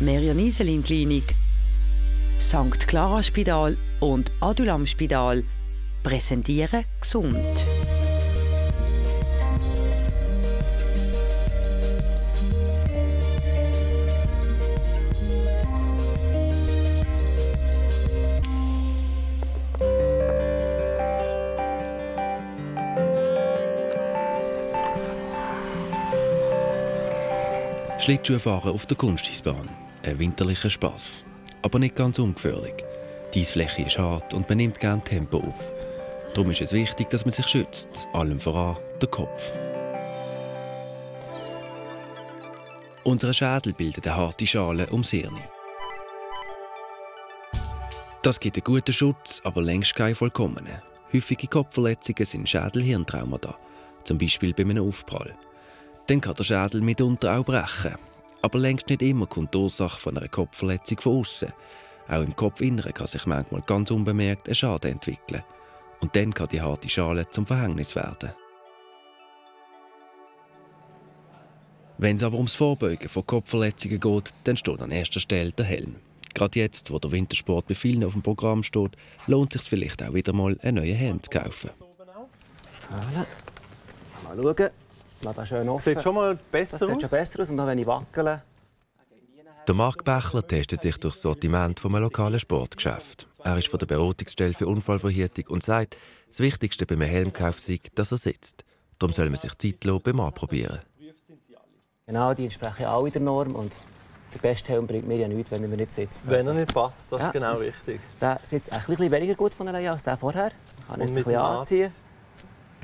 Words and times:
Merian 0.00 0.38
Iselin 0.38 0.82
Klinik, 0.82 1.34
St. 2.40 2.86
Clara 2.86 3.22
Spital 3.22 3.76
und 4.00 4.32
Adulam 4.40 4.86
Spital 4.86 5.44
präsentieren 6.02 6.84
gesund. 7.00 7.64
Schlittschuhfahren 28.00 28.72
auf 28.72 28.84
der 28.84 28.98
Kunstschießbahn. 28.98 29.83
Ein 30.04 30.18
winterlicher 30.18 30.68
Spaß. 30.68 31.24
Aber 31.62 31.78
nicht 31.78 31.96
ganz 31.96 32.18
ungefährlich. 32.18 32.74
Die 33.32 33.40
Eisfläche 33.40 33.82
ist 33.82 33.98
hart 33.98 34.34
und 34.34 34.46
man 34.48 34.58
nimmt 34.58 34.78
gerne 34.78 35.02
Tempo 35.02 35.38
auf. 35.38 35.72
Darum 36.34 36.50
ist 36.50 36.60
es 36.60 36.72
wichtig, 36.72 37.08
dass 37.08 37.24
man 37.24 37.32
sich 37.32 37.46
schützt. 37.46 37.88
Allem 38.12 38.38
voran 38.38 38.76
der 39.00 39.08
Kopf. 39.08 39.52
Unser 43.02 43.32
Schädel 43.32 43.72
bildet 43.72 44.06
eine 44.06 44.16
harte 44.16 44.46
Schale 44.46 44.88
ums 44.90 45.10
Hirn. 45.10 45.38
Das 48.22 48.40
gibt 48.40 48.56
einen 48.56 48.64
guten 48.64 48.92
Schutz, 48.92 49.40
aber 49.44 49.62
längst 49.62 49.94
keinen 49.94 50.14
vollkommenen. 50.14 50.82
Häufige 51.12 51.46
Kopfverletzungen 51.46 52.26
sind 52.26 52.48
Schädel-Hirntraumata, 52.48 53.56
zum 54.04 54.18
Beispiel 54.18 54.52
bei 54.52 54.64
einem 54.64 54.86
Aufprall. 54.86 55.34
Dann 56.06 56.20
kann 56.20 56.34
der 56.34 56.44
Schädel 56.44 56.80
mitunter 56.80 57.38
auch 57.38 57.44
brechen. 57.44 57.94
Aber 58.44 58.58
längst 58.58 58.90
nicht 58.90 59.00
immer 59.00 59.26
kommt 59.26 59.54
die 59.54 59.58
Ursache 59.58 59.98
von 59.98 60.18
einer 60.18 60.28
Kopfverletzung 60.28 61.00
von 61.00 61.20
außen. 61.20 61.50
Auch 62.08 62.20
im 62.20 62.36
Kopfinneren 62.36 62.92
kann 62.92 63.06
sich 63.06 63.24
manchmal 63.24 63.62
ganz 63.62 63.90
unbemerkt 63.90 64.50
ein 64.50 64.54
Schaden 64.54 64.92
entwickeln. 64.92 65.42
Und 66.02 66.14
dann 66.14 66.34
kann 66.34 66.48
die 66.48 66.60
harte 66.60 66.90
Schale 66.90 67.26
zum 67.30 67.46
Verhängnis 67.46 67.96
werden. 67.96 68.32
Wenn 71.96 72.16
es 72.16 72.22
aber 72.22 72.36
ums 72.36 72.52
Vorbeugen 72.54 73.08
von 73.08 73.24
Kopfverletzungen 73.24 73.98
geht, 73.98 74.34
dann 74.44 74.58
steht 74.58 74.82
an 74.82 74.90
erster 74.90 75.20
Stelle 75.20 75.52
der 75.52 75.64
Helm. 75.64 75.96
Gerade 76.34 76.58
jetzt, 76.58 76.90
wo 76.90 76.98
der 76.98 77.12
Wintersport 77.12 77.66
bei 77.66 77.74
vielen 77.74 78.04
auf 78.04 78.12
dem 78.12 78.20
Programm 78.20 78.62
steht, 78.62 78.98
lohnt 79.26 79.54
es 79.54 79.62
sich 79.62 79.70
vielleicht 79.70 80.02
auch 80.02 80.12
wieder 80.12 80.34
mal 80.34 80.58
einen 80.60 80.84
neuen 80.84 80.96
Helm 80.96 81.22
zu 81.22 81.30
kaufen. 81.30 81.70
Mal 82.90 84.36
schauen. 84.36 84.70
Lass 85.24 85.36
das 85.36 85.48
schön 85.48 85.68
offen. 85.68 85.82
Sieht 85.94 86.02
schon 86.02 86.14
mal 86.14 86.38
besser 86.50 86.78
das 86.78 86.88
sieht 86.88 86.96
aus. 86.96 87.10
schon 87.10 87.18
besser 87.18 87.42
aus. 87.42 87.50
Und 87.50 87.56
dann, 87.56 87.66
wenn 87.66 87.78
ich 87.78 87.86
wackele, 87.86 88.42
Der 89.66 89.74
Marc 89.74 90.04
Bächler 90.04 90.46
testet 90.46 90.82
sich 90.82 90.98
durch 90.98 91.14
das 91.14 91.22
Sortiment 91.22 91.80
vom 91.80 91.96
lokalen 91.96 92.38
Sportgeschäft. 92.38 93.26
Er 93.42 93.58
ist 93.58 93.68
von 93.68 93.78
der 93.78 93.86
Beratungsstelle 93.86 94.52
für 94.54 94.66
Unfallverhütung 94.66 95.46
und 95.48 95.62
sagt, 95.62 95.96
das 96.28 96.40
Wichtigste 96.40 96.84
beim 96.86 97.00
Helmkauf 97.00 97.58
sei, 97.60 97.78
dass 97.94 98.12
er 98.12 98.18
sitzt. 98.18 98.64
Darum 98.98 99.12
soll 99.14 99.30
man 99.30 99.38
sich 99.38 99.54
Zeit 99.56 99.84
lassen 99.84 100.02
beim 100.02 100.20
Anprobieren. 100.20 100.80
genau, 102.06 102.34
die 102.34 102.44
entsprechen 102.44 102.84
alle 102.86 103.10
der 103.10 103.22
Norm. 103.22 103.54
Und 103.54 103.72
der 104.34 104.38
beste 104.40 104.72
Helm 104.72 104.86
bringt 104.86 105.06
mir 105.06 105.16
ja 105.16 105.28
nichts, 105.28 105.50
wenn 105.50 105.62
er 105.62 105.68
mir 105.68 105.76
nicht 105.76 105.92
sitzt. 105.92 106.26
Wenn 106.26 106.46
er 106.46 106.54
nicht 106.54 106.74
passt, 106.74 107.12
das 107.12 107.20
Ja, 107.20 107.26
ist 107.28 107.32
genau 107.32 107.50
das- 107.52 107.60
richtig. 107.60 108.00
Der 108.20 108.40
sitzt 108.44 108.72
ein 108.72 108.82
bisschen 108.86 109.10
weniger 109.10 109.34
gut 109.34 109.54
von 109.54 109.68
alleine 109.68 109.92
als 109.92 110.02
der 110.02 110.16
vorher. 110.18 110.50
Kann 110.50 110.56
ich 110.88 110.90
Und 110.90 111.00
jetzt 111.00 111.10
ein 111.10 111.14
bisschen 111.24 111.36
anziehen. 111.40 111.92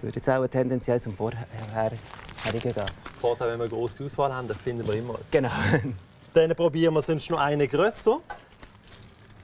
Ich 0.01 0.05
würde 0.05 0.17
jetzt 0.17 0.31
auch 0.31 0.47
tendenziell 0.47 0.99
zum 0.99 1.13
Vorherherigen 1.13 1.99
gehen. 2.53 2.73
Vorteil, 3.21 3.51
wenn 3.51 3.59
wir 3.59 3.65
eine 3.65 3.69
grosse 3.69 4.03
Auswahl 4.03 4.35
haben, 4.35 4.49
das 4.49 4.57
finden 4.57 4.87
wir 4.87 4.95
immer. 4.95 5.19
Genau. 5.31 5.51
Dann 6.33 6.57
probieren 6.57 6.95
wir 6.95 7.03
sonst 7.03 7.29
noch 7.29 7.39
einen 7.39 7.69
grösser. 7.69 8.21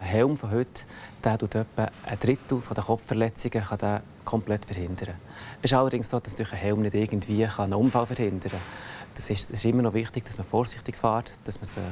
Ein 0.00 0.06
Helm 0.06 0.34
von 0.34 0.50
heute 0.50 0.80
der 1.22 1.36
tut 1.36 1.56
etwa 1.56 1.90
ein 2.06 2.18
Drittel 2.18 2.62
der 2.74 2.84
Kopfverletzungen 2.84 3.64
kann 3.64 3.78
der 3.78 4.03
komplett 4.25 4.64
verhindern. 4.64 5.16
Es 5.60 5.72
ist 5.72 5.75
allerdings 5.76 6.08
so, 6.08 6.20
dass 6.20 6.36
durch 6.36 6.53
einen 6.53 6.60
Helm 6.62 6.81
nicht 6.81 6.94
irgendwie 6.94 7.44
einen 7.44 7.75
Unfall 7.75 8.06
verhindern 8.06 8.52
kann. 8.52 8.60
Das 9.14 9.28
ist, 9.28 9.50
es 9.50 9.58
ist 9.58 9.64
immer 9.66 9.82
noch 9.82 9.92
wichtig, 9.92 10.25
dass 10.25 10.38
man 10.38 10.47
vorsichtig 10.47 10.97
fährt, 10.97 11.32
dass 11.44 11.60
man 11.60 11.66
sich 11.66 11.82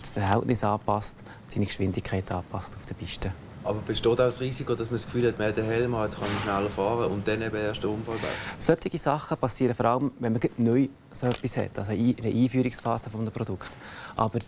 das 0.00 0.10
Verhältnis 0.10 0.64
anpasst, 0.64 1.18
seine 1.46 1.64
Geschwindigkeit 1.64 2.30
anpasst 2.30 2.76
auf 2.76 2.84
der 2.84 2.94
Piste. 2.94 3.32
Aber 3.64 3.80
besteht 3.80 4.06
auch 4.06 4.16
das 4.16 4.40
Risiko, 4.40 4.74
dass 4.74 4.88
man 4.88 4.96
das 4.96 5.06
Gefühl 5.06 5.28
hat, 5.28 5.38
man 5.38 5.48
hat 5.48 5.56
den 5.56 5.66
Helm 5.66 5.94
jetzt 6.02 6.18
kann 6.18 6.28
man 6.32 6.42
schneller 6.42 6.70
fahren 6.70 7.10
und 7.10 7.26
dann 7.28 7.42
eben 7.42 7.56
erst 7.56 7.82
der 7.82 7.90
Unfall 7.90 8.16
wäre? 8.16 8.32
Solche 8.58 8.98
Sachen 8.98 9.36
passieren 9.36 9.74
vor 9.74 9.86
allem, 9.86 10.12
wenn 10.18 10.32
man 10.32 10.42
neu 10.56 10.88
so 11.12 11.26
etwas 11.26 11.56
hat, 11.56 11.78
also 11.78 11.92
in 11.92 12.16
einer 12.18 12.34
Einführungsphase 12.34 13.10
von 13.10 13.20
einem 13.20 13.32
Produkt. 13.32 13.70
Aber 14.16 14.40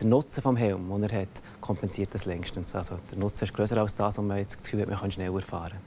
der 0.00 0.06
Nutzen 0.06 0.42
des 0.42 0.60
Helms, 0.60 0.88
den 0.88 1.02
er 1.02 1.22
hat, 1.22 1.42
kompensiert 1.60 2.14
das 2.14 2.24
längstens. 2.24 2.74
Also 2.74 2.98
der 3.10 3.18
Nutzen 3.18 3.44
ist 3.44 3.54
größer 3.54 3.76
als 3.76 3.94
das, 3.94 4.18
was 4.18 4.24
man 4.24 4.38
jetzt 4.38 4.56
das 4.56 4.62
Gefühl 4.62 4.80
hat, 4.80 4.88
man 4.88 4.98
kann 4.98 5.10
schneller 5.10 5.40
fahren. 5.40 5.78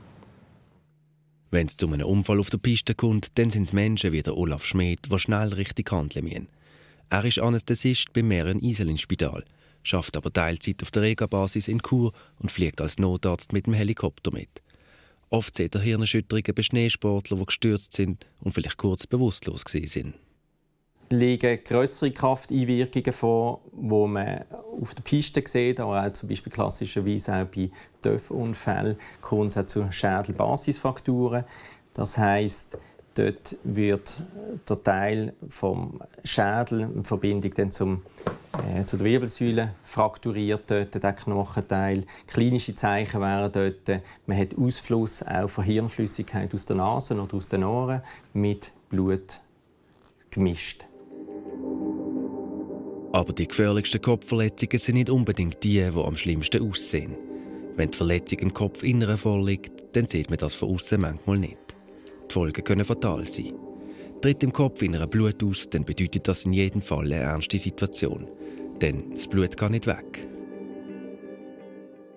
Wenn 1.50 1.68
es 1.68 1.78
zu 1.78 1.88
einem 1.88 2.06
Unfall 2.06 2.40
auf 2.40 2.50
der 2.50 2.58
Piste 2.58 2.94
kommt, 2.94 3.38
dann 3.38 3.50
sind 3.50 3.64
es 3.64 3.74
Menschen 3.74 4.12
wie 4.12 4.22
der 4.22 4.36
Olaf 4.36 4.66
Schmid, 4.66 5.10
die 5.10 5.20
schnell 5.20 5.54
richtig 5.54 5.92
handeln 5.92 6.26
müssen. 6.26 6.48
Er 7.10 7.24
ist 7.24 7.40
Anästhesist 7.40 8.12
beim 8.12 8.28
Meren 8.28 8.60
Iselin 8.60 8.98
Spital, 8.98 9.46
schafft 9.88 10.18
aber 10.18 10.32
Teilzeit 10.32 10.82
auf 10.82 10.92
der 10.92 11.04
Rega-Basis 11.04 11.68
in 11.68 11.82
Chur 11.82 12.12
und 12.40 12.52
fliegt 12.52 12.82
als 12.82 12.98
Notarzt 12.98 13.54
mit 13.54 13.68
dem 13.68 13.74
Helikopter 13.74 14.32
mit. 14.32 14.62
Oft 15.30 15.56
sieht 15.56 15.76
er 15.76 15.82
Hirnerschütterungen 15.82 16.56
bei 16.56 16.62
Schneesportlern, 16.62 17.40
die 17.40 17.46
gestürzt 17.46 17.94
sind 17.94 18.26
und 18.40 18.54
vielleicht 18.54 18.78
kurz 18.78 19.08
bewusstlos 19.08 19.64
sind. 19.68 20.14
liegen 21.10 21.64
größere 21.64 22.12
Krafteinwirkungen 22.12 23.14
vor, 23.14 23.62
wo 23.72 24.08
man 24.08 24.46
auf 24.82 24.94
der 24.94 25.04
Piste 25.04 25.44
sieht, 25.46 25.80
aber 25.80 26.06
auch 26.06 26.14
zum 26.14 26.30
Beispiel 26.30 26.52
klassischerweise 26.52 27.36
auch 27.36 27.46
bei 27.46 27.70
Dörfunfällen 28.02 28.98
kommt 29.22 29.56
es 29.56 29.68
zu 29.68 29.92
Schädelbasisfrakturen. 29.92 31.44
Das 31.94 32.18
heißt, 32.18 32.78
dort 33.16 33.56
wird 33.64 34.22
der 34.70 34.84
Teil 34.84 35.34
vom 35.50 36.02
Schädel 36.24 36.82
in 36.82 37.04
Verbindung 37.04 37.54
dann 37.56 37.72
zum, 37.72 38.04
äh, 38.64 38.86
zu 38.86 38.98
der 38.98 39.06
Wirbelsäule 39.06 39.76
frakturiert, 39.84 40.64
dort 40.68 40.96
der 40.96 41.14
Knochenteil. 41.14 42.06
Klinische 42.28 42.76
Zeichen 42.76 43.22
wären 43.22 43.52
dort, 43.52 44.02
man 44.26 44.38
hat 44.38 44.58
Ausfluss 44.58 45.24
auch 45.24 45.48
von 45.48 45.64
Hirnflüssigkeit 45.64 46.54
aus 46.54 46.66
der 46.66 46.78
Nase 46.78 47.20
oder 47.20 47.36
aus 47.36 47.48
den 47.48 47.64
Ohren 47.64 48.02
mit 48.34 48.72
Blut 48.90 49.40
gemischt. 50.30 50.86
Aber 53.12 53.34
die 53.34 53.48
gefährlichsten 53.48 54.02
Kopfverletzungen 54.02 54.78
sind 54.78 54.96
nicht 54.96 55.10
unbedingt 55.10 55.64
die, 55.64 55.90
die 55.90 56.00
am 56.00 56.16
schlimmsten 56.16 56.70
aussehen. 56.70 57.16
Wenn 57.76 57.92
die 57.92 57.98
Verletzung 57.98 58.40
im 58.40 58.54
Kopfinneren 58.54 59.18
vorliegt, 59.18 59.96
dann 59.96 60.08
sieht 60.08 60.30
man 60.30 60.38
das 60.38 60.56
von 60.56 60.70
außen 60.70 61.00
manchmal 61.00 61.40
nicht. 61.40 61.58
Die 62.30 62.34
Folgen 62.34 62.64
können 62.64 62.86
fatal 62.86 63.26
sein. 63.26 63.54
Tritt 64.22 64.44
im 64.44 64.52
Kopfinneren 64.52 65.10
Blut 65.10 65.44
aus, 65.44 65.70
dann 65.70 65.86
bedeutet 65.86 66.28
das 66.28 66.46
in 66.46 66.54
jedem 66.54 66.82
Fall 66.82 67.06
eine 67.06 67.16
ernste 67.16 67.60
Situation. 67.60 68.28
Denn 68.82 69.12
das 69.12 69.28
Blut 69.28 69.58
kann 69.58 69.72
nicht 69.72 69.88
weg. 69.88 70.28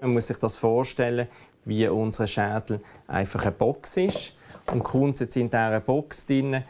Man 0.00 0.12
muss 0.12 0.26
sich 0.26 0.36
das 0.36 0.56
vorstellen, 0.56 1.28
wie 1.64 1.86
unser 1.88 2.26
Schädel 2.26 2.80
einfach 3.06 3.42
eine 3.42 3.52
Box 3.52 3.96
ist. 3.96 4.34
Und 4.72 4.82
kommt 4.82 5.20
jetzt 5.20 5.36
in 5.36 5.50
dieser 5.50 5.80
Box 5.80 6.26
drin 6.26 6.62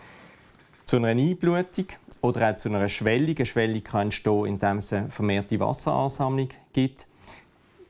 zu 0.86 0.96
einer 0.96 1.08
Einblutung 1.08 1.86
oder 2.20 2.50
auch 2.50 2.56
zu 2.56 2.68
einer 2.68 2.88
Schwellung. 2.88 3.36
Eine 3.36 3.46
Schwellung 3.46 3.84
kann 3.84 4.02
entstehen, 4.02 4.46
indem 4.46 4.78
es 4.78 4.92
eine 4.92 5.10
vermehrte 5.10 5.60
Wasseransammlung 5.60 6.48
gibt. 6.72 7.06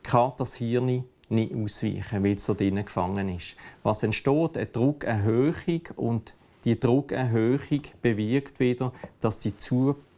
Kann 0.03 0.32
das 0.37 0.55
Hirn 0.56 1.05
nicht 1.28 1.55
ausweichen, 1.55 2.25
weil 2.25 2.37
es 2.37 2.44
so 2.44 2.55
drinnen 2.55 2.84
gefangen 2.84 3.28
ist. 3.28 3.56
Was 3.82 4.03
entsteht? 4.03 4.56
Eine 4.56 4.67
Druckerhöhung 4.67 5.82
und 5.97 6.34
die 6.65 6.78
Druckerhöhung 6.78 7.82
bewirkt 8.03 8.59
wieder, 8.61 8.93
dass 9.21 9.38
die 9.38 9.56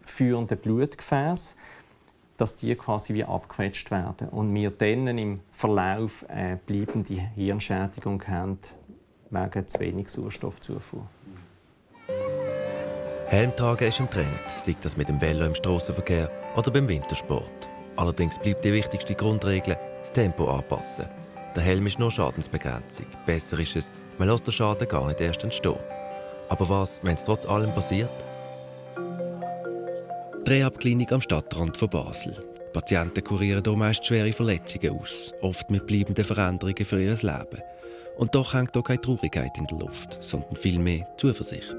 zuführenden 0.05 0.59
Blutgefäße 0.59 1.57
dass 2.43 2.57
die 2.57 2.75
quasi 2.75 3.15
wie 3.15 3.23
abgequetscht 3.23 3.91
werden 3.93 4.29
und 4.31 4.53
wir 4.53 4.71
dann 4.71 5.07
im 5.17 5.41
Verlauf 5.53 6.25
eine 6.29 6.57
bleibende 6.57 7.15
Hirnschädigung 7.15 8.21
haben 8.27 8.59
wegen 9.31 9.69
zu 9.69 9.79
wenig 9.79 10.09
Sauerstoffzufuhr. 10.09 11.07
Helm 13.29 13.55
tragen 13.57 13.89
ist 13.89 14.01
ein 14.01 14.11
Trend, 14.11 14.27
sei 14.59 14.75
das 14.83 14.97
mit 14.97 15.09
dem 15.09 15.21
Velo 15.21 15.47
im 15.47 15.55
Strassenverkehr 15.55 16.31
oder 16.57 16.71
beim 16.71 16.89
Wintersport. 16.89 17.69
Allerdings 17.97 18.39
bleibt 18.39 18.65
die 18.65 18.73
wichtigste 18.73 19.15
Grundregel, 19.15 19.77
das 20.01 20.13
Tempo 20.13 20.51
anpassen. 20.51 21.07
Der 21.55 21.63
Helm 21.63 21.87
ist 21.87 21.99
nur 21.99 22.11
Schadensbegrenzung. 22.11 23.07
Besser 23.25 23.59
ist 23.61 23.77
es, 23.77 23.91
man 24.19 24.29
lässt 24.29 24.47
den 24.47 24.53
Schaden 24.53 24.89
gar 24.89 25.07
nicht 25.07 25.21
erst 25.21 25.45
entstehen. 25.45 25.79
Aber 26.49 26.69
was, 26.69 26.99
wenn 27.03 27.15
es 27.15 27.25
trotz 27.25 27.47
allem 27.47 27.73
passiert? 27.73 28.11
Die 30.45 30.51
Rehab-Klinik 30.51 31.13
am 31.13 31.21
Stadtrand 31.21 31.77
von 31.77 31.89
Basel. 31.89 32.35
Die 32.35 32.73
Patienten 32.73 33.23
kurieren 33.23 33.63
hier 33.65 33.77
meist 33.77 34.05
schwere 34.05 34.33
Verletzungen 34.33 34.99
aus, 34.99 35.33
oft 35.41 35.71
mit 35.71 35.87
bleibenden 35.87 36.25
Veränderungen 36.25 36.85
für 36.85 37.01
ihr 37.01 37.15
Leben. 37.15 37.63
Und 38.17 38.35
doch 38.35 38.53
hängt 38.53 38.73
hier 38.73 38.83
keine 38.83 39.01
Traurigkeit 39.01 39.57
in 39.57 39.69
der 39.69 39.79
Luft, 39.79 40.19
sondern 40.21 40.57
vielmehr 40.57 41.07
Zuversicht. 41.17 41.77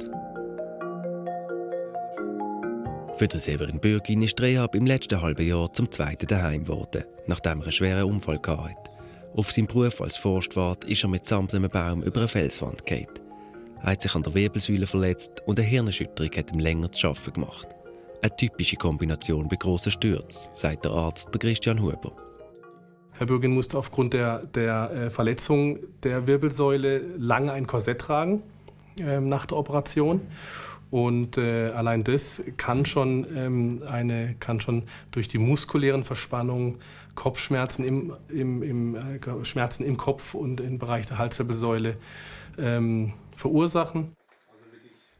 Für 3.17 3.27
den 3.27 3.39
Severin 3.41 3.81
Bürgin 3.81 4.21
ist 4.21 4.41
Rehab 4.41 4.75
im 4.75 4.85
letzten 4.85 5.21
halben 5.21 5.45
Jahr 5.45 5.71
zum 5.73 5.91
zweiten 5.91 6.27
daheim 6.27 6.63
geworden, 6.63 7.03
nachdem 7.27 7.59
er 7.59 7.63
einen 7.65 7.71
schweren 7.73 8.09
Unfall 8.09 8.39
hatte. 8.47 8.91
Auf 9.35 9.51
seinem 9.51 9.67
Beruf 9.67 9.99
als 9.99 10.15
Forstwart 10.15 10.85
ist 10.85 11.03
er 11.03 11.09
mit 11.09 11.25
samt 11.25 11.53
einem 11.53 11.69
Baum 11.69 12.01
über 12.01 12.21
eine 12.21 12.29
Felswand 12.29 12.85
gefallen. 12.85 13.07
Er 13.81 13.91
hat 13.91 14.01
sich 14.01 14.15
an 14.15 14.23
der 14.23 14.33
Wirbelsäule 14.33 14.87
verletzt 14.87 15.41
und 15.45 15.59
eine 15.59 15.67
Hirnerschütterung 15.67 16.31
hat 16.37 16.53
ihm 16.53 16.59
länger 16.59 16.93
zu 16.93 17.09
arbeiten 17.09 17.33
gemacht. 17.33 17.67
Eine 18.23 18.37
typische 18.37 18.77
Kombination 18.77 19.49
bei 19.49 19.57
grossen 19.57 19.91
Stürzen, 19.91 20.49
sagt 20.53 20.85
der 20.85 20.93
Arzt 20.93 21.37
Christian 21.37 21.81
Huber. 21.81 22.13
Herr 23.11 23.27
Bürgin 23.27 23.53
musste 23.53 23.77
aufgrund 23.77 24.13
der, 24.13 24.45
der 24.45 24.91
äh, 24.91 25.09
Verletzung 25.09 25.79
der 26.03 26.25
Wirbelsäule 26.25 26.99
lange 27.17 27.51
ein 27.51 27.67
Korsett 27.67 27.99
tragen 27.99 28.41
äh, 28.97 29.19
nach 29.19 29.45
der 29.45 29.57
Operation. 29.57 30.21
Und 30.89 31.37
äh, 31.37 31.71
allein 31.71 32.05
das 32.05 32.41
kann 32.55 32.85
schon, 32.85 33.27
ähm, 33.35 33.81
eine, 33.91 34.35
kann 34.39 34.61
schon 34.61 34.83
durch 35.11 35.27
die 35.27 35.37
muskulären 35.37 36.05
Verspannungen 36.05 36.75
Kopfschmerzen 37.15 37.83
im, 37.83 38.13
im, 38.29 38.63
im 38.63 38.95
äh, 38.95 39.19
Schmerzen 39.43 39.83
im 39.83 39.97
Kopf 39.97 40.33
und 40.33 40.61
im 40.61 40.79
Bereich 40.79 41.07
der 41.07 41.17
Halswirbelsäule 41.17 41.97
ähm, 42.57 43.11
verursachen. 43.35 44.15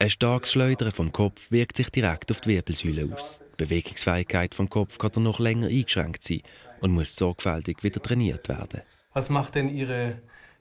Ein 0.04 0.10
starkes 0.10 0.52
Schleudern 0.52 0.92
vom 0.92 1.14
Kopf 1.14 1.50
wirkt 1.50 1.78
sich 1.78 1.90
direkt 1.90 2.30
auf 2.30 2.42
die 2.42 2.50
Wirbelsäule 2.50 3.10
aus. 3.16 3.42
Die 3.54 3.64
Bewegungsfähigkeit 3.64 4.54
vom 4.54 4.70
Kopf 4.70 4.98
kann 4.98 5.12
dann 5.14 5.24
noch 5.24 5.40
länger 5.40 5.68
eingeschränkt 5.68 6.26
sein 6.26 6.42
und 6.82 6.92
muss 6.92 7.16
sorgfältig 7.16 7.84
wieder 7.84 8.02
trainiert 8.02 8.50
werden. 8.50 8.82
Was 9.14 9.30
macht 9.30 9.56
denn 9.56 9.74
Ihre, 9.74 10.18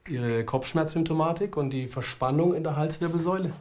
Ihre 0.08 0.44
Kopfschmerzsymptomatik 0.44 1.56
und 1.56 1.70
die 1.70 1.88
Verspannung 1.88 2.54
in 2.54 2.62
der 2.62 2.76
Halswirbelsäule? 2.76 3.52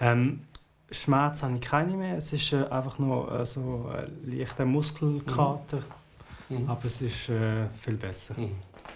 Ähm, 0.00 0.44
Schmerz 0.90 1.42
habe 1.42 1.56
ich 1.56 1.60
keine 1.60 1.98
mehr. 1.98 2.16
Es 2.16 2.32
ist 2.32 2.54
äh, 2.54 2.64
einfach 2.64 2.98
nur 2.98 3.30
äh, 3.30 3.44
so 3.44 3.92
ein 3.94 4.38
leichter 4.38 4.64
Muskelkater. 4.64 5.82
Mhm. 6.48 6.66
Aber 6.66 6.86
es 6.86 7.02
ist 7.02 7.28
äh, 7.28 7.68
viel 7.78 7.96
besser. 7.96 8.40
Mhm. 8.40 8.52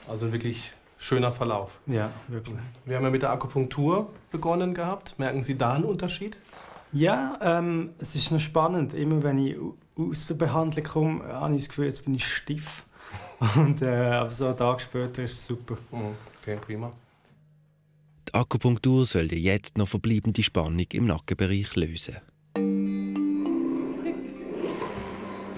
Also 0.08 0.32
wirklich 0.32 0.72
schöner 0.98 1.32
Verlauf. 1.32 1.78
Ja, 1.86 2.10
wirklich. 2.28 2.56
Wir 2.84 2.96
haben 2.96 3.04
ja 3.04 3.10
mit 3.10 3.22
der 3.22 3.30
Akupunktur 3.30 4.10
begonnen 4.30 4.74
gehabt. 4.74 5.18
Merken 5.18 5.42
Sie 5.42 5.56
da 5.56 5.74
einen 5.74 5.84
Unterschied? 5.84 6.36
Ja, 6.92 7.38
ähm, 7.42 7.90
es 7.98 8.14
ist 8.14 8.30
noch 8.30 8.40
spannend. 8.40 8.94
Immer 8.94 9.22
wenn 9.22 9.38
ich 9.38 9.56
aus 9.96 10.26
der 10.26 10.34
Behandlung 10.34 10.84
komme, 10.84 11.24
habe 11.24 11.54
ich 11.54 11.62
das 11.62 11.68
Gefühl, 11.68 11.84
jetzt 11.86 12.04
bin 12.04 12.14
ich 12.14 12.24
stiff. 12.24 12.84
Und 13.56 13.82
äh, 13.82 13.86
aber 13.86 14.30
so 14.30 14.46
einen 14.46 14.56
Tag 14.56 14.80
später 14.80 15.22
ist 15.22 15.32
es 15.32 15.46
super. 15.46 15.76
Mhm. 15.90 16.14
Okay, 16.40 16.58
prima. 16.60 16.92
Die 18.28 18.34
Akupunktur 18.34 19.06
soll 19.06 19.28
die 19.28 19.42
jetzt 19.42 19.78
noch 19.78 19.88
verbleibende 19.88 20.42
Spannung 20.42 20.86
im 20.92 21.06
Nackenbereich 21.06 21.76
lösen. 21.76 22.16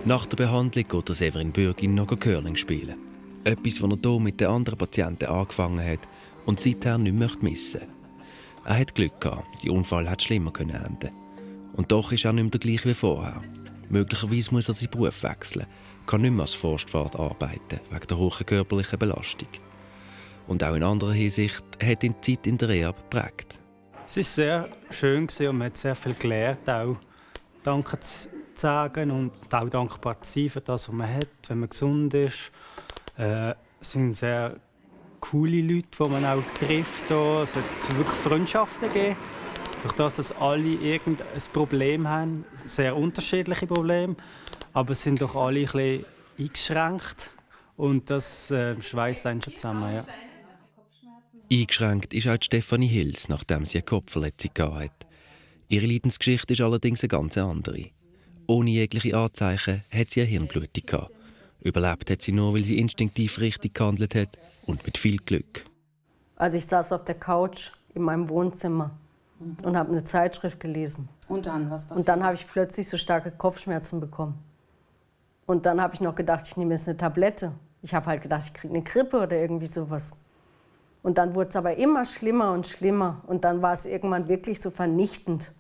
Nach 0.05 0.25
der 0.27 0.37
Behandlung 0.37 0.89
geht 0.89 1.09
der 1.09 1.15
Severin 1.15 1.53
Bürgin 1.53 1.95
noch 1.95 2.07
Curling 2.07 2.57
spielen. 2.57 3.10
Etwas, 3.45 3.81
was 3.83 3.91
er 3.91 3.99
hier 4.11 4.21
mit 4.21 4.41
den 4.41 4.49
anderen 4.49 4.79
Patienten 4.79 5.27
angefangen 5.27 5.85
hat 5.85 6.09
und 6.47 6.61
seither 6.61 6.99
nicht 6.99 7.15
mehr 7.15 7.31
missen. 7.41 7.83
Er 8.65 8.79
hat 8.79 8.95
Glück 8.95 9.21
gehabt, 9.21 9.63
die 9.63 9.71
Unfall 9.71 10.09
hat 10.09 10.23
schlimmer 10.23 10.53
enden 10.59 11.11
Und 11.73 11.91
doch 11.91 12.13
ist 12.13 12.25
er 12.25 12.33
nicht 12.33 12.43
mehr 12.43 12.51
der 12.51 12.61
gleiche 12.61 12.91
wie 12.91 12.95
vorher. 12.95 13.43
Möglicherweise 13.89 14.53
muss 14.53 14.69
er 14.69 14.75
seinen 14.75 14.91
Beruf 14.91 15.23
wechseln, 15.23 15.67
kann 16.07 16.21
nicht 16.21 16.33
mehr 16.33 16.43
als 16.43 16.55
Forstwart 16.55 17.17
arbeiten, 17.17 17.81
wegen 17.91 18.07
der 18.07 18.19
hohen 18.19 18.47
körperlichen 18.47 18.99
Belastung. 18.99 19.49
Und 20.47 20.63
auch 20.63 20.75
in 20.75 20.83
anderer 20.83 21.13
Hinsicht 21.13 21.65
hat 21.83 22.05
ihn 22.05 22.15
die 22.25 22.37
Zeit 22.37 22.47
in 22.47 22.59
der 22.59 22.69
Rehab 22.69 23.11
geprägt. 23.11 23.59
Es 24.07 24.17
war 24.17 24.25
sehr 24.25 24.69
schön 24.91 25.29
und 25.29 25.59
man 25.59 25.67
hat 25.69 25.77
sehr 25.77 25.95
viel 25.95 26.15
gelernt, 26.15 26.69
auch 26.69 26.97
Danke 27.63 28.01
zu 28.01 28.29
sagen 28.55 29.11
und 29.11 29.33
auch 29.53 29.69
dankbar 29.69 30.21
zu 30.23 30.41
sein 30.41 30.49
für 30.49 30.61
das, 30.61 30.89
was 30.89 30.95
man 30.95 31.13
hat, 31.13 31.29
wenn 31.49 31.61
man 31.61 31.69
gesund 31.69 32.15
ist. 32.15 32.51
Äh, 33.21 33.55
es 33.81 33.93
sind 33.93 34.15
sehr 34.15 34.57
coole 35.21 35.61
Leute, 35.61 35.89
die 35.99 36.09
man 36.09 36.25
auch 36.25 36.43
trifft. 36.59 37.11
Es 37.11 37.55
hat 37.55 37.97
wirklich 37.97 38.17
Freundschaften 38.17 38.89
gegeben. 38.91 39.17
Durch 39.83 39.93
das, 39.95 40.15
dass 40.15 40.33
alle 40.33 40.75
irgendein 40.75 41.27
Problem 41.53 42.09
haben, 42.09 42.45
sehr 42.55 42.97
unterschiedliche 42.97 43.67
Probleme, 43.67 44.17
aber 44.73 44.95
sind 44.95 45.21
doch 45.21 45.37
alle 45.37 45.61
ein 45.61 45.65
bisschen 45.65 46.05
eingeschränkt 46.39 47.31
und 47.77 48.11
das 48.11 48.51
äh, 48.51 48.81
schweißt 48.81 49.27
einen 49.27 49.43
schon 49.43 49.55
zusammen. 49.55 49.95
Ja. 49.95 50.07
Eingeschränkt 51.51 52.15
ist 52.15 52.29
auch 52.29 52.37
Stefanie 52.41 52.87
Hills, 52.87 53.29
nachdem 53.29 53.65
sie 53.67 53.79
eine 53.79 53.85
Kopfverletzung 53.85 54.51
hatte. 54.59 55.07
Ihre 55.69 55.87
Leidensgeschichte 55.87 56.53
ist 56.53 56.61
allerdings 56.61 57.03
eine 57.03 57.09
ganz 57.09 57.39
andere. 57.39 57.87
Ohne 58.47 58.71
jegliche 58.71 59.17
Anzeichen 59.17 59.83
hat 59.91 60.11
sie 60.11 60.21
eine 60.21 60.31
Hirnblutung 60.31 60.85
gehabt. 60.87 61.20
Überlebt 61.63 62.11
hat 62.11 62.23
sie 62.23 62.33
nur, 62.33 62.55
weil 62.55 62.63
sie 62.63 62.79
instinktiv 62.79 63.39
richtig 63.39 63.75
gehandelt 63.75 64.15
hat 64.15 64.39
und 64.67 64.85
mit 64.85 64.99
viel 64.99 65.19
Glück. 65.19 65.65
Also 66.37 66.57
ich 66.57 66.67
saß 66.67 66.93
auf 66.93 67.05
der 67.05 67.17
Couch 67.17 67.71
in 67.95 68.03
meinem 68.03 68.29
Wohnzimmer 68.29 68.93
mhm. 69.39 69.57
und 69.63 69.77
habe 69.77 69.93
eine 69.93 70.05
Zeitschrift 70.05 70.61
gelesen. 70.61 71.09
Und 71.29 71.47
dann, 71.47 71.71
was 71.71 71.85
passiert? 71.85 71.99
Und 71.99 72.09
dann 72.09 72.25
habe 72.25 72.35
ich 72.35 72.47
plötzlich 72.47 72.89
so 72.89 72.97
starke 72.97 73.31
Kopfschmerzen 73.31 74.01
bekommen. 74.01 74.39
Und 75.47 75.67
dann 75.67 75.81
habe 75.81 75.95
ich 75.95 76.01
noch 76.01 76.15
gedacht, 76.15 76.47
ich 76.47 76.57
nehme 76.57 76.75
jetzt 76.75 76.89
eine 76.89 76.97
Tablette. 76.97 77.53
Ich 77.83 77.95
habe 77.95 78.07
halt 78.07 78.23
gedacht, 78.23 78.45
ich 78.47 78.55
kriege 78.55 78.73
eine 78.73 78.83
Grippe 78.83 79.21
oder 79.21 79.37
irgendwie 79.37 79.67
sowas. 79.67 80.13
Und 81.03 81.19
dann 81.19 81.35
wurde 81.35 81.49
es 81.49 81.57
aber 81.57 81.77
immer 81.77 82.05
schlimmer 82.05 82.53
und 82.53 82.67
schlimmer. 82.67 83.23
Und 83.27 83.45
dann 83.45 83.61
war 83.61 83.73
es 83.73 83.85
irgendwann 83.85 84.29
wirklich 84.29 84.61
so 84.61 84.71
vernichtend. 84.71 85.53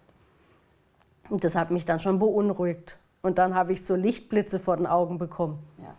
Und 1.29 1.45
das 1.45 1.55
hat 1.55 1.71
mich 1.71 1.85
dann 1.85 2.01
schon 2.01 2.19
beunruhigt. 2.19 3.00
Und 3.23 3.39
dann 3.39 3.55
habe 3.55 3.73
ich 3.73 3.85
so 3.85 3.95
Lichtblitze 3.95 4.59
vor 4.59 4.77
den 4.77 4.87
Augen 4.87 5.19
bekommen. 5.19 5.59
Ja. 5.79 5.95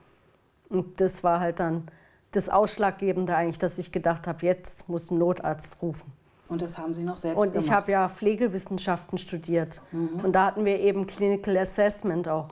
Und 0.69 0.99
das 0.99 1.23
war 1.23 1.39
halt 1.39 1.59
dann 1.59 1.87
das 2.31 2.49
Ausschlaggebende 2.49 3.35
eigentlich, 3.35 3.59
dass 3.59 3.77
ich 3.77 3.91
gedacht 3.91 4.27
habe, 4.27 4.45
jetzt 4.45 4.89
muss 4.89 5.11
ein 5.11 5.17
Notarzt 5.17 5.77
rufen. 5.81 6.11
Und 6.47 6.61
das 6.61 6.77
haben 6.77 6.93
Sie 6.93 7.03
noch 7.03 7.17
selbst 7.17 7.37
Und 7.37 7.53
gemacht? 7.53 7.65
ich 7.65 7.71
habe 7.71 7.91
ja 7.91 8.09
Pflegewissenschaften 8.09 9.17
studiert. 9.17 9.81
Mhm. 9.91 10.21
Und 10.23 10.33
da 10.33 10.45
hatten 10.45 10.65
wir 10.65 10.79
eben 10.79 11.07
Clinical 11.07 11.57
Assessment 11.57 12.27
auch. 12.27 12.49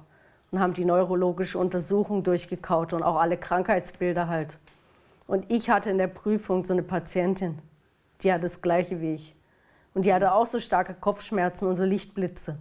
Und 0.52 0.60
haben 0.60 0.74
die 0.74 0.86
neurologische 0.86 1.58
Untersuchung 1.60 2.24
durchgekaut 2.24 2.94
und 2.94 3.04
auch 3.04 3.18
alle 3.18 3.38
Krankheitsbilder 3.38 4.28
halt. 4.28 4.58
Und 5.28 5.46
ich 5.52 5.70
hatte 5.70 5.92
in 5.92 6.00
der 6.00 6.08
Prüfung 6.08 6.64
so 6.64 6.74
eine 6.74 6.82
Patientin, 6.82 7.60
die 8.22 8.34
hat 8.34 8.44
das 8.44 8.62
Gleiche 8.62 9.00
wie 9.00 9.14
ich. 9.14 9.36
Und 9.94 10.06
die 10.06 10.14
hatte 10.14 10.34
auch 10.34 10.46
so 10.46 10.60
starke 10.60 10.96
Kopfschmerzen 10.96 11.68
und 11.68 11.76
so 11.76 11.84
Lichtblitze. 11.84 12.58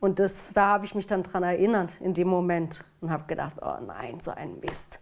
Und 0.00 0.18
das, 0.18 0.50
da 0.54 0.72
habe 0.72 0.86
ich 0.86 0.94
mich 0.94 1.06
dann 1.06 1.22
dran 1.22 1.42
erinnert 1.42 2.00
in 2.00 2.14
dem 2.14 2.28
Moment 2.28 2.84
und 3.00 3.10
habe 3.10 3.24
gedacht, 3.26 3.56
oh 3.60 3.76
nein, 3.86 4.20
so 4.20 4.30
ein 4.30 4.58
Mist. 4.60 4.98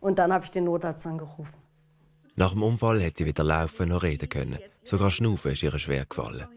Und 0.00 0.18
dann 0.18 0.32
habe 0.32 0.44
ich 0.44 0.50
den 0.50 0.64
Notarzt 0.64 1.06
angerufen. 1.06 1.54
Nach 2.34 2.52
dem 2.52 2.62
Unfall 2.62 3.04
hat 3.04 3.18
sie 3.18 3.26
weder 3.26 3.44
laufen 3.44 3.90
noch 3.90 4.02
reden 4.02 4.28
können. 4.28 4.58
Sogar 4.84 5.10
Schnaufen 5.10 5.52
ist 5.52 5.62
ihr 5.62 5.78
schwer 5.78 6.06
gefallen. 6.06 6.48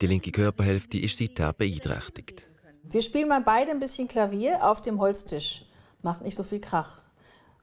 Die 0.00 0.06
linke 0.06 0.30
Körperhälfte 0.30 0.98
ist 0.98 1.16
seither 1.16 1.54
beeinträchtigt. 1.54 2.46
Wir 2.82 3.00
spielen 3.00 3.28
mal 3.28 3.40
beide 3.40 3.70
ein 3.70 3.80
bisschen 3.80 4.06
Klavier 4.06 4.68
auf 4.68 4.82
dem 4.82 5.00
Holztisch. 5.00 5.64
Macht 6.02 6.20
nicht 6.20 6.34
so 6.34 6.42
viel 6.42 6.60
Krach. 6.60 7.02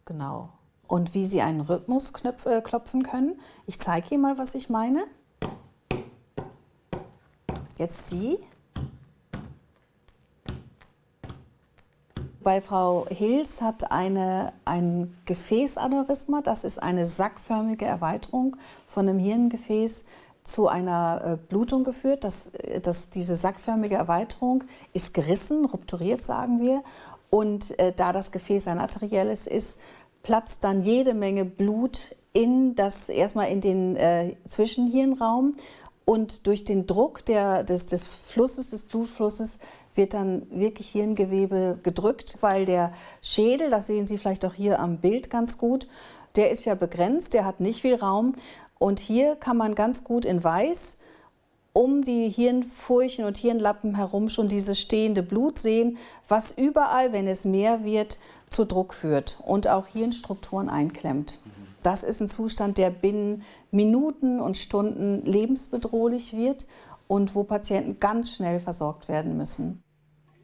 Genau. 0.06 0.50
Und 0.88 1.13
wie 1.13 1.25
Sie 1.25 1.42
einen 1.42 1.62
Rhythmus 1.62 2.12
knöpf, 2.13 2.48
äh, 2.48 2.62
klopfen 2.62 3.04
können. 3.04 3.40
Ich 3.68 3.80
zeige 3.80 4.16
Ihnen 4.16 4.24
mal, 4.24 4.38
was 4.40 4.56
ich 4.56 4.70
meine. 4.70 5.06
Jetzt 7.78 8.10
Sie. 8.10 8.40
Bei 12.44 12.60
Frau 12.60 13.06
Hills 13.10 13.62
hat 13.62 13.92
eine, 13.92 14.54
ein 14.66 15.16
Gefäßaneurysma, 15.26 16.42
das 16.42 16.64
ist 16.64 16.82
eine 16.82 17.06
sackförmige 17.06 17.86
Erweiterung 17.86 18.56
von 18.88 19.08
einem 19.08 19.20
Hirngefäß, 19.20 20.06
zu 20.44 20.68
einer 20.68 21.22
äh, 21.24 21.38
Blutung 21.38 21.84
geführt. 21.84 22.24
Das, 22.24 22.48
äh, 22.48 22.82
das, 22.82 23.12
diese 23.12 23.36
sackförmige 23.36 23.96
Erweiterung 23.96 24.64
ist 24.92 25.14
gerissen, 25.14 25.66
rupturiert, 25.66 26.24
sagen 26.24 26.60
wir. 26.60 26.84
Und 27.30 27.78
äh, 27.80 27.94
da 27.96 28.12
das 28.12 28.32
Gefäß 28.32 28.68
ein 28.68 28.80
arterielles 28.80 29.46
ist, 29.46 29.80
platzt 30.24 30.64
dann 30.64 30.82
jede 30.82 31.14
Menge 31.14 31.46
Blut 31.46 32.16
in 32.34 32.74
das 32.76 33.10
erstmal 33.10 33.50
in 33.50 33.62
den 33.62 33.96
äh, 33.98 34.36
Zwischenhirnraum 34.46 35.56
und 36.06 36.48
durch 36.48 36.66
den 36.66 36.88
Druck 36.88 37.24
der, 37.26 37.64
des, 37.64 37.86
des 37.86 38.08
Flusses, 38.08 38.70
des 38.72 38.84
Blutflusses 38.84 39.60
wird 39.96 40.14
dann 40.14 40.48
wirklich 40.52 40.90
Hirngewebe 40.90 41.80
gedrückt, 41.84 42.38
weil 42.42 42.66
der 42.66 42.92
Schädel, 43.22 43.70
das 43.70 43.88
sehen 43.88 44.08
Sie 44.08 44.18
vielleicht 44.18 44.46
auch 44.46 44.54
hier 44.54 44.80
am 44.80 44.98
Bild 44.98 45.30
ganz 45.30 45.58
gut, 45.58 45.88
der 46.36 46.52
ist 46.52 46.66
ja 46.66 46.76
begrenzt, 46.76 47.34
der 47.34 47.46
hat 47.46 47.60
nicht 47.60 47.82
viel 47.82 47.96
Raum. 47.96 48.36
Und 48.80 49.00
hier 49.00 49.36
kann 49.36 49.58
man 49.58 49.76
ganz 49.76 50.04
gut 50.04 50.26
in 50.26 50.44
Weiß 50.44 50.98
um 51.74 52.04
die 52.04 52.30
Hirnfurchen 52.30 53.24
und 53.24 53.38
Hirnlappen 53.38 53.96
herum 53.96 54.30
schon 54.30 54.50
dieses 54.50 54.80
stehende 54.80 55.24
Blut 55.24 55.58
sehen, 55.58 55.98
was 56.28 56.52
überall, 56.52 57.14
wenn 57.14 57.28
es 57.28 57.46
mehr 57.46 57.86
wird, 57.86 58.20
zu 58.50 58.66
Druck 58.66 58.94
führt 58.94 59.38
und 59.46 59.70
auch 59.70 59.88
Hirnstrukturen 59.88 60.68
einklemmt. 60.68 61.40
Das 61.84 62.04
ist 62.04 62.22
ein 62.22 62.28
Zustand, 62.28 62.78
der 62.78 62.90
binnen 62.90 63.44
Minuten 63.72 64.40
und 64.42 64.58
Stunden 64.58 65.26
lebensbedrohlich 65.26 66.36
wird 66.36 66.66
und 67.12 67.36
wo 67.36 67.44
Patienten 67.44 68.00
ganz 68.00 68.38
schnell 68.38 68.62
versorgt 68.62 69.10
werden 69.10 69.36
müssen. 69.36 69.84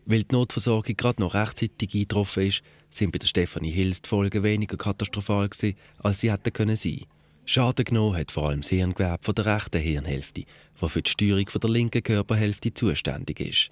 Weil 0.05 0.23
die 0.23 0.35
Notversorgung 0.35 0.97
gerade 0.97 1.21
noch 1.21 1.33
rechtzeitig 1.33 1.93
eingetroffen 1.93 2.47
ist, 2.47 2.61
sind 2.89 3.13
bei 3.13 3.19
der 3.19 3.27
Stefanie 3.27 3.71
Hills 3.71 4.01
die 4.01 4.09
Folgen 4.09 4.43
weniger 4.43 4.75
katastrophal 4.75 5.47
gewesen, 5.47 5.77
als 6.03 6.19
sie 6.19 6.29
hätten 6.29 6.51
können 6.51 6.75
sein. 6.75 7.05
Schaden 7.45 7.85
genommen 7.85 8.17
hat 8.17 8.33
vor 8.33 8.49
allem 8.49 8.59
das 8.59 8.69
Hirngewebe 8.69 9.19
von 9.21 9.35
der 9.35 9.45
rechten 9.45 9.79
Hirnhälfte, 9.79 10.43
die 10.81 10.89
für 10.89 11.01
die 11.01 11.09
Steuerung 11.09 11.47
von 11.47 11.61
der 11.61 11.69
linken 11.69 12.03
Körperhälfte 12.03 12.73
zuständig 12.73 13.39
ist. 13.39 13.71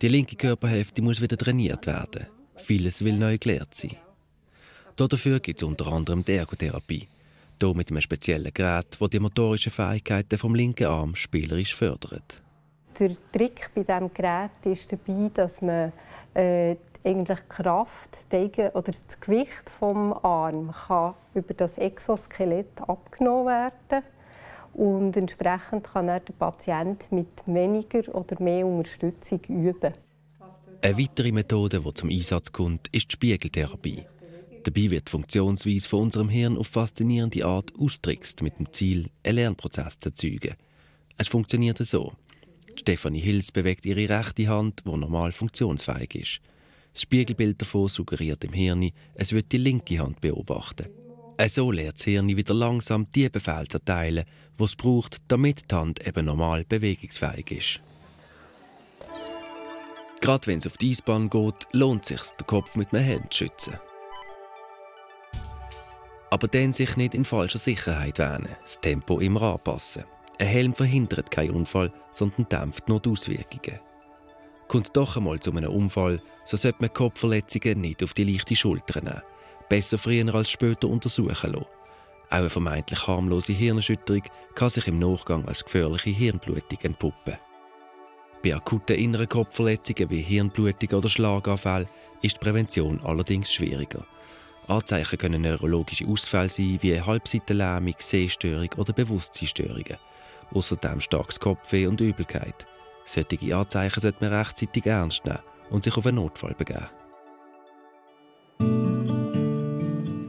Die 0.00 0.08
linke 0.08 0.36
Körperhälfte 0.36 1.02
muss 1.02 1.20
wieder 1.20 1.36
trainiert 1.36 1.88
werden. 1.88 2.26
Vieles 2.54 3.02
will 3.02 3.16
neu 3.16 3.38
gelehrt 3.38 3.74
sein. 3.74 3.96
Dafür 4.94 5.40
gibt 5.40 5.62
es 5.62 5.66
unter 5.66 5.88
anderem 5.88 6.24
die 6.24 6.34
Ergotherapie. 6.34 7.08
Hier 7.60 7.74
mit 7.74 7.90
einem 7.90 8.00
speziellen 8.00 8.52
Gerät, 8.52 8.96
das 8.98 9.10
die 9.10 9.20
motorischen 9.20 9.72
Fähigkeiten 9.72 10.38
vom 10.38 10.54
linken 10.54 10.86
Arm 10.86 11.14
spielerisch 11.14 11.74
fördert. 11.74 12.42
Der 12.98 13.16
Trick 13.32 13.70
bei 13.74 13.82
diesem 13.82 14.12
Gerät 14.12 14.50
ist 14.64 14.92
dabei, 14.92 15.30
dass 15.32 15.62
man 15.62 15.92
äh, 16.34 16.76
eigentlich 17.04 17.38
die 17.38 17.48
Kraft 17.48 18.26
oder 18.32 18.82
das 18.82 19.20
Gewicht 19.20 19.70
vom 19.78 20.12
Arm 20.12 20.72
kann 20.86 21.14
über 21.34 21.54
das 21.54 21.78
Exoskelett 21.78 22.80
abgenommen 22.86 23.46
werden 23.46 24.04
und 24.74 25.16
entsprechend 25.16 25.84
kann 25.84 26.06
der 26.06 26.20
Patient 26.38 27.10
mit 27.10 27.28
weniger 27.46 28.14
oder 28.14 28.42
mehr 28.42 28.66
Unterstützung 28.66 29.40
üben. 29.48 29.94
Eine 30.82 30.98
weitere 30.98 31.32
Methode, 31.32 31.80
die 31.80 31.94
zum 31.94 32.10
Einsatz 32.10 32.52
kommt, 32.52 32.88
ist 32.92 33.10
die 33.10 33.12
Spiegeltherapie. 33.12 34.04
Dabei 34.66 34.90
wird 34.90 35.06
die 35.06 35.12
Funktionsweise 35.12 35.88
von 35.88 36.00
unserem 36.00 36.28
Hirn 36.28 36.58
auf 36.58 36.66
faszinierende 36.66 37.46
Art 37.46 37.72
austrickst, 37.78 38.42
mit 38.42 38.58
dem 38.58 38.72
Ziel, 38.72 39.10
einen 39.22 39.36
Lernprozess 39.36 40.00
zu 40.00 40.08
erzeugen. 40.08 40.56
Es 41.16 41.28
funktioniert 41.28 41.78
so. 41.78 42.14
Stefanie 42.74 43.20
Hills 43.20 43.52
bewegt 43.52 43.86
ihre 43.86 44.08
rechte 44.08 44.48
Hand, 44.48 44.82
die 44.84 44.90
normal 44.90 45.30
funktionsfähig 45.30 46.16
ist. 46.16 46.40
Das 46.92 47.02
Spiegelbild 47.02 47.62
davon 47.62 47.86
suggeriert 47.86 48.42
dem 48.42 48.52
Hirn, 48.54 48.90
es 49.14 49.30
wird 49.30 49.52
die 49.52 49.58
linke 49.58 50.00
Hand 50.00 50.20
beobachten. 50.20 50.88
So 51.46 51.70
lernt 51.70 52.00
das 52.00 52.04
Hirn 52.04 52.36
wieder 52.36 52.54
langsam 52.54 53.08
die 53.14 53.28
Befehle 53.28 53.68
zu 53.68 53.76
erteilen, 53.76 54.24
die 54.58 54.64
es 54.64 54.74
braucht, 54.74 55.18
damit 55.28 55.70
die 55.70 55.76
Hand 55.76 56.04
eben 56.04 56.26
normal 56.26 56.64
bewegungsfähig 56.64 57.52
ist. 57.52 57.80
Gerade 60.20 60.48
wenn 60.48 60.58
es 60.58 60.66
auf 60.66 60.76
die 60.76 60.90
Eisbahn 60.90 61.30
geht, 61.30 61.68
lohnt 61.70 62.02
es 62.02 62.08
sich, 62.08 62.30
den 62.32 62.46
Kopf 62.48 62.74
mit 62.74 62.92
einem 62.92 63.04
Helm 63.04 63.30
zu 63.30 63.44
schützen. 63.44 63.74
Aber 66.30 66.48
dann 66.48 66.72
sich 66.72 66.96
nicht 66.96 67.14
in 67.14 67.24
falscher 67.24 67.58
Sicherheit 67.58 68.18
wähnen, 68.18 68.56
das 68.62 68.80
Tempo 68.80 69.20
immer 69.20 69.42
anpassen. 69.42 70.04
Ein 70.38 70.46
Helm 70.46 70.74
verhindert 70.74 71.30
keinen 71.30 71.52
Unfall, 71.52 71.92
sondern 72.12 72.48
dämpft 72.48 72.88
nur 72.88 73.00
die 73.00 73.10
Auswirkungen. 73.10 73.80
Kommt 74.68 74.96
doch 74.96 75.16
einmal 75.16 75.38
zu 75.38 75.52
einem 75.52 75.70
Unfall, 75.70 76.20
so 76.44 76.56
sollte 76.56 76.78
man 76.80 76.92
Kopfverletzungen 76.92 77.80
nicht 77.80 78.02
auf 78.02 78.12
die 78.12 78.24
leichte 78.24 78.56
Schulter 78.56 79.00
nehmen. 79.00 79.22
Besser 79.68 79.98
früher 79.98 80.34
als 80.34 80.50
später 80.50 80.88
untersuchen 80.88 81.28
lassen. 81.52 81.66
Auch 82.28 82.30
eine 82.30 82.50
vermeintlich 82.50 83.06
harmlose 83.06 83.52
Hirnerschütterung 83.52 84.22
kann 84.54 84.68
sich 84.68 84.88
im 84.88 84.98
Nachgang 84.98 85.46
als 85.46 85.64
gefährliche 85.64 86.10
Hirnblutung 86.10 86.80
entpuppen. 86.82 87.38
Bei 88.42 88.54
akuten 88.54 88.96
inneren 88.96 89.28
Kopfverletzungen 89.28 90.10
wie 90.10 90.22
Hirnblutung 90.22 90.98
oder 90.98 91.08
Schlaganfall 91.08 91.88
ist 92.22 92.36
die 92.36 92.40
Prävention 92.40 93.00
allerdings 93.04 93.52
schwieriger. 93.52 94.04
Anzeichen 94.68 95.18
können 95.18 95.42
neurologische 95.42 96.06
Ausfälle 96.06 96.48
sein, 96.48 96.78
wie 96.80 97.00
Halbseitenlähmung, 97.00 97.94
Sehstörung 97.98 98.70
oder 98.76 98.92
Bewusstseinsstörungen. 98.92 99.96
Außerdem 100.52 101.00
starkes 101.00 101.40
Kopfweh 101.40 101.86
und 101.86 102.00
Übelkeit. 102.00 102.66
Solche 103.04 103.56
Anzeichen 103.56 104.00
sollte 104.00 104.18
man 104.20 104.32
rechtzeitig 104.32 104.86
ernst 104.86 105.24
nehmen 105.24 105.38
und 105.70 105.84
sich 105.84 105.96
auf 105.96 106.06
einen 106.06 106.16
Notfall 106.16 106.54
begeben. 106.54 106.86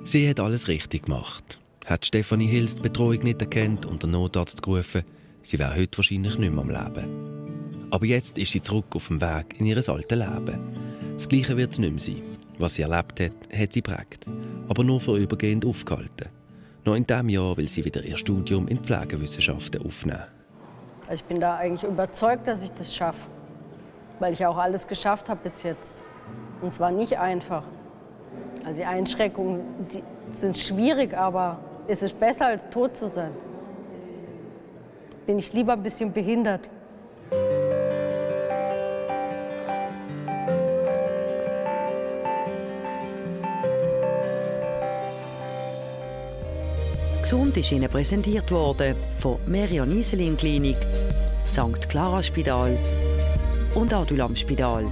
Sie 0.04 0.30
hat 0.30 0.40
alles 0.40 0.68
richtig 0.68 1.04
gemacht. 1.04 1.60
Hat 1.86 2.06
Stefanie 2.06 2.48
Hills 2.48 2.76
die 2.76 2.82
Betreuung 2.84 3.24
nicht 3.24 3.42
erkannt 3.42 3.86
und 3.86 4.04
den 4.04 4.12
Notarzt 4.12 4.62
gerufen, 4.62 5.04
sie 5.42 5.60
wäre 5.60 5.76
heute 5.76 5.98
wahrscheinlich 5.98 6.38
nicht 6.38 6.54
mehr 6.54 6.62
am 6.62 6.70
Leben. 6.70 7.88
Aber 7.92 8.06
jetzt 8.06 8.38
ist 8.38 8.52
sie 8.52 8.62
zurück 8.62 8.96
auf 8.96 9.08
dem 9.08 9.22
Weg 9.22 9.60
in 9.60 9.66
ihr 9.66 9.78
altes 9.78 10.18
Leben. 10.18 10.60
Das 11.16 11.28
Gleiche 11.28 11.58
wird 11.58 11.74
es 11.74 11.80
nicht 11.80 11.92
mehr 11.92 12.00
sein. 12.00 12.22
Was 12.60 12.76
sie 12.76 12.82
erlebt 12.82 13.20
hat, 13.20 13.32
hat 13.56 13.74
sie 13.74 13.82
prägt. 13.82 14.26
Aber 14.68 14.84
nur 14.84 15.00
vorübergehend 15.00 15.66
aufgehalten. 15.66 16.30
Noch 16.86 16.96
in 16.96 17.06
diesem 17.06 17.30
Jahr 17.30 17.56
will 17.58 17.68
sie 17.68 17.86
wieder 17.86 18.04
ihr 18.04 18.18
Studium 18.18 18.68
in 18.68 18.80
Pflegewissenschaften 18.80 19.86
aufnehmen. 19.86 20.24
Ich 21.14 21.24
bin 21.24 21.40
da 21.40 21.58
eigentlich 21.58 21.84
überzeugt, 21.84 22.48
dass 22.48 22.64
ich 22.64 22.72
das 22.72 22.94
schaffe. 22.96 23.28
Weil 24.20 24.34
ich 24.34 24.46
auch 24.46 24.58
alles 24.58 24.88
geschafft 24.88 25.30
habe 25.30 25.42
bis 25.44 25.64
jetzt. 25.64 26.02
Und 26.62 26.70
es 26.70 26.80
war 26.80 26.92
nicht 26.92 27.18
einfach. 27.18 27.64
Also 28.66 28.80
die 28.80 28.86
Einschränkungen 28.86 29.62
die 29.92 30.04
sind 30.34 30.58
schwierig, 30.58 31.16
aber 31.16 31.60
es 31.88 32.02
ist 32.02 32.20
besser 32.20 32.48
als 32.48 32.62
tot 32.70 32.98
zu 32.98 33.10
sein. 33.10 33.32
Bin 35.26 35.38
ich 35.40 35.54
lieber 35.54 35.74
ein 35.74 35.84
bisschen 35.84 36.12
behindert. 36.12 36.70
Gesund 47.28 47.58
ist 47.58 47.74
Ihnen 47.74 47.90
präsentiert 47.90 48.50
worden 48.52 48.96
von 49.20 49.38
Merion 49.48 49.92
Iselin 49.92 50.38
Klinik, 50.38 50.78
St. 51.46 51.90
Clara 51.90 52.24
Spital 52.24 52.78
und 53.76 53.94
Adulam 53.94 54.34
Spital. 54.34 54.90